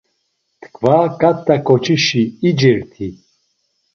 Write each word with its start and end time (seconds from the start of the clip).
Tkva 0.61 0.97
ǩat̆a 1.19 1.55
ǩoçişi 1.67 2.23
icerti? 2.49 3.07